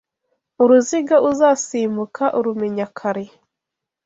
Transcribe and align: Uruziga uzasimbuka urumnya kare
Uruziga 0.63 1.15
uzasimbuka 1.29 2.23
urumnya 2.37 2.85
kare 2.97 3.25